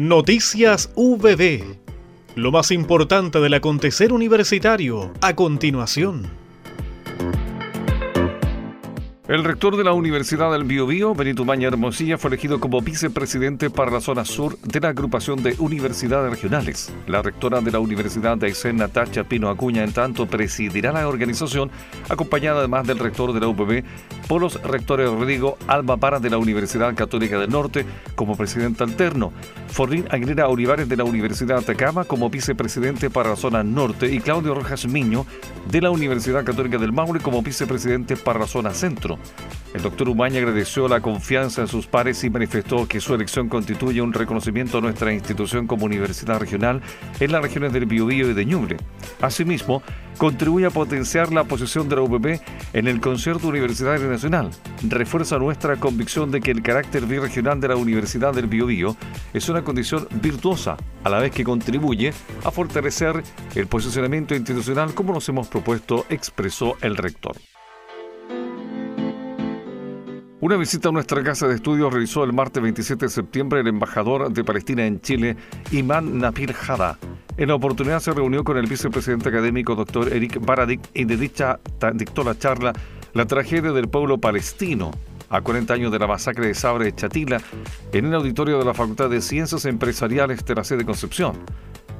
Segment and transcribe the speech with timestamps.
[0.00, 1.76] Noticias VB.
[2.36, 6.37] Lo más importante del acontecer universitario a continuación.
[9.28, 13.90] El rector de la Universidad del Biobío, Benito Maña Hermosilla, fue elegido como vicepresidente para
[13.90, 16.90] la zona sur de la agrupación de universidades regionales.
[17.06, 21.70] La rectora de la Universidad de Aysén, Natacha Pino Acuña, en tanto, presidirá la organización,
[22.08, 23.84] acompañada además del rector de la UPB,
[24.28, 27.84] por los rectores Rodrigo Alba Para de la Universidad Católica del Norte
[28.14, 29.34] como presidente alterno,
[29.68, 34.54] Forrín Aguilera Olivares de la Universidad Atacama como vicepresidente para la zona norte y Claudio
[34.54, 35.26] Rojas Miño
[35.70, 39.17] de la Universidad Católica del Maule como vicepresidente para la zona centro.
[39.74, 44.00] El doctor Umaña agradeció la confianza en sus pares y manifestó que su elección constituye
[44.00, 46.80] un reconocimiento a nuestra institución como universidad regional
[47.20, 48.78] en las regiones del Biobío y de Ñuble.
[49.20, 49.82] Asimismo,
[50.16, 52.40] contribuye a potenciar la posición de la UPP
[52.72, 54.50] en el concierto universitario nacional.
[54.88, 58.96] Refuerza nuestra convicción de que el carácter birregional de la Universidad del Biobío
[59.34, 62.12] es una condición virtuosa, a la vez que contribuye
[62.44, 63.22] a fortalecer
[63.54, 67.36] el posicionamiento institucional como nos hemos propuesto, expresó el rector.
[70.40, 74.32] Una visita a nuestra casa de estudios realizó el martes 27 de septiembre el embajador
[74.32, 75.36] de Palestina en Chile,
[75.72, 76.96] Imán Napir Hada.
[77.36, 81.58] En la oportunidad se reunió con el vicepresidente académico doctor Eric Baradik y de dicha
[81.92, 82.72] dictó la charla
[83.14, 84.92] La tragedia del pueblo palestino,
[85.28, 87.40] a 40 años de la masacre de Sabre de Chatila,
[87.92, 91.32] en el auditorio de la Facultad de Ciencias Empresariales de la sede Concepción.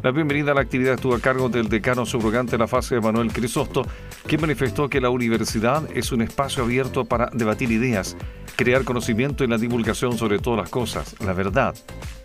[0.00, 3.32] La bienvenida a la actividad estuvo a cargo del decano subrogante de la fase Manuel
[3.32, 3.84] Crisosto,
[4.28, 8.16] quien manifestó que la universidad es un espacio abierto para debatir ideas,
[8.54, 11.74] crear conocimiento y la divulgación sobre todas las cosas, la verdad.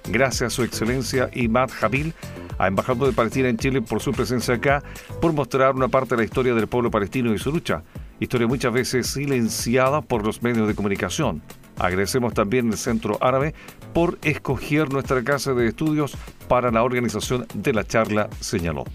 [0.08, 2.14] Gracias a su excelencia Imad Jabil,
[2.60, 4.84] a embajador de Palestina en Chile por su presencia acá,
[5.20, 7.82] por mostrar una parte de la historia del pueblo palestino y su lucha,
[8.20, 11.42] historia muchas veces silenciada por los medios de comunicación.
[11.78, 13.54] Agradecemos también al Centro Árabe
[13.94, 16.16] por escoger nuestra casa de estudios
[16.48, 18.86] para la organización de la charla, señaló.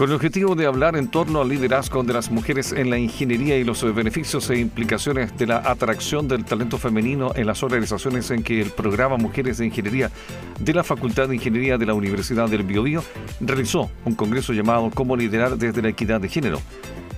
[0.00, 3.58] Con el objetivo de hablar en torno al liderazgo de las mujeres en la ingeniería
[3.58, 8.42] y los beneficios e implicaciones de la atracción del talento femenino en las organizaciones en
[8.42, 10.10] que el programa Mujeres de Ingeniería
[10.58, 13.04] de la Facultad de Ingeniería de la Universidad del Biobío
[13.42, 16.62] realizó un congreso llamado Cómo liderar desde la equidad de género.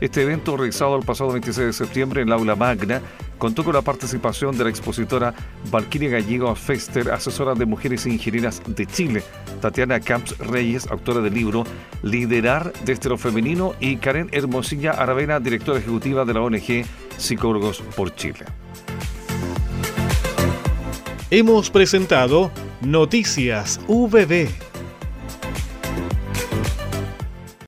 [0.02, 3.00] Este evento, realizado el pasado 26 de septiembre en la aula magna,
[3.38, 5.32] contó con la participación de la expositora
[5.70, 9.22] Valquiria Gallego Fester, asesora de mujeres ingenieras de Chile,
[9.60, 11.62] Tatiana Camps Reyes, autora del libro
[12.02, 16.84] Liderar desde lo femenino, y Karen Hermosilla Aravena, directora ejecutiva de la ONG
[17.16, 18.44] Psicólogos por Chile.
[21.30, 24.71] Hemos presentado Noticias VB